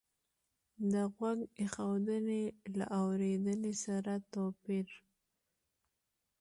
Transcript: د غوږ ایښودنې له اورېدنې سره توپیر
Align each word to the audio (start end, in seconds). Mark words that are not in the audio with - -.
د 0.91 0.93
غوږ 1.13 1.39
ایښودنې 1.61 2.43
له 2.77 2.85
اورېدنې 3.01 3.73
سره 3.85 4.13
توپیر 4.31 4.87